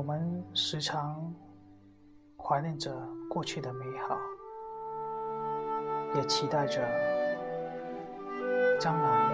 [0.00, 1.30] 我们时常
[2.38, 2.90] 怀念着
[3.28, 4.16] 过去的美好，
[6.14, 6.80] 也期待着
[8.78, 9.28] 将来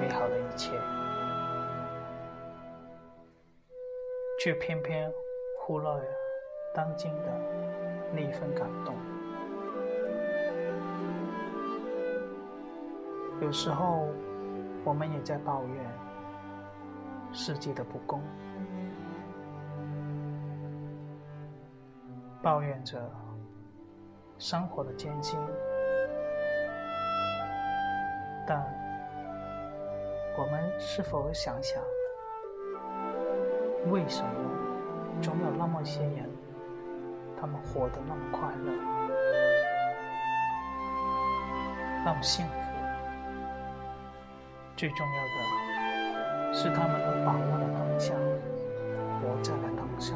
[0.00, 0.70] 美好的一切，
[4.38, 5.10] 却偏偏
[5.58, 6.04] 忽略了
[6.72, 7.40] 当今的
[8.14, 8.94] 那一份感动。
[13.40, 14.06] 有时候，
[14.84, 15.84] 我们也在抱怨
[17.32, 18.22] 世界的不公，
[22.46, 22.96] 抱怨着
[24.38, 25.36] 生活的艰辛，
[28.46, 28.64] 但
[30.38, 31.82] 我们是否想想，
[33.90, 34.30] 为什么
[35.20, 36.30] 总有那么些人，
[37.36, 38.72] 他们活得那么快乐，
[42.04, 42.52] 那么幸福？
[44.76, 48.14] 最重要的是，他们都把握了当下，
[49.20, 50.14] 活在了当下。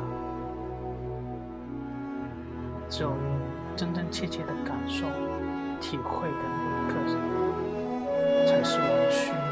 [2.90, 3.38] 只有你
[3.76, 5.06] 真真切切的感受、
[5.80, 6.94] 体会的那一刻，
[8.46, 9.49] 才是我们需要。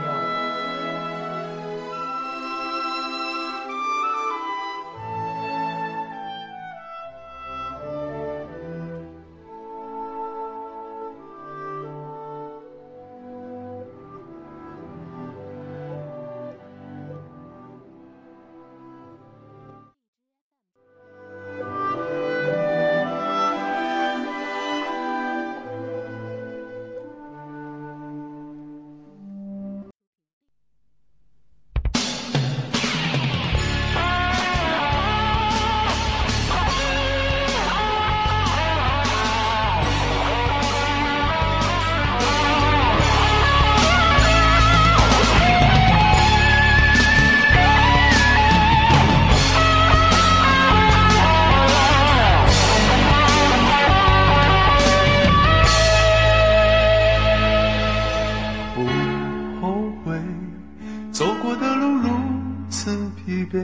[63.17, 63.59] 疲惫，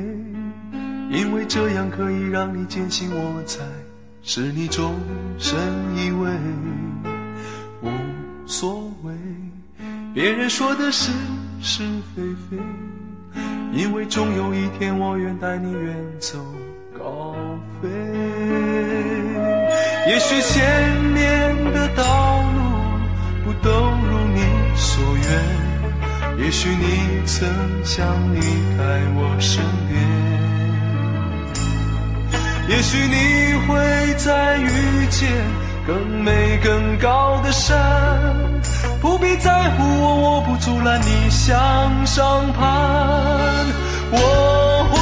[1.10, 3.60] 因为这样可以让你坚信我在
[4.22, 4.94] 是你终
[5.38, 5.58] 身
[5.96, 6.36] 依偎，
[7.82, 7.90] 无
[8.46, 9.12] 所谓
[10.14, 11.12] 别人说的是
[11.60, 11.82] 是
[12.14, 12.58] 非非，
[13.72, 16.38] 因为终有一天我愿带你远走
[16.98, 17.34] 高
[17.80, 17.88] 飞。
[20.06, 22.04] 也许前面的道
[26.44, 27.48] 也许你曾
[27.82, 28.40] 想离
[28.76, 28.84] 开
[29.16, 29.98] 我身边。
[32.68, 35.26] 也许你会再遇见
[35.86, 37.80] 更美更高的山，
[39.00, 42.60] 不必在乎我，我不阻拦你向上攀。
[44.12, 45.00] 我会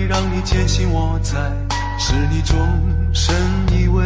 [0.00, 1.38] 让你坚信我在
[1.98, 2.56] 是你终
[3.12, 3.34] 身
[3.72, 4.02] 依偎，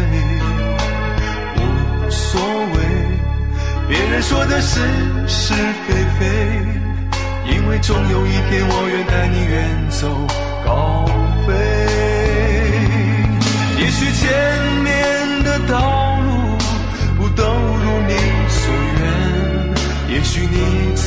[1.56, 2.76] 无所谓
[3.88, 4.80] 别人说的是
[5.26, 6.26] 是非非，
[7.50, 10.08] 因为终有一天我愿带你远走
[10.64, 11.06] 高
[11.46, 11.52] 飞。
[13.78, 14.24] 也许前
[14.82, 16.28] 面的道路
[17.16, 18.14] 不都如你
[18.48, 21.06] 所愿，也许你曾